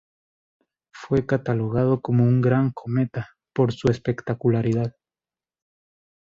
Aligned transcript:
Fue 0.91 1.27
catalogado 1.27 2.01
como 2.01 2.23
un 2.23 2.41
Gran 2.41 2.71
cometa, 2.71 3.35
por 3.53 3.71
su 3.71 3.91
espectacularidad. 3.91 4.95